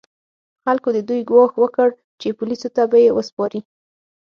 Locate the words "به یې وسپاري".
2.91-3.61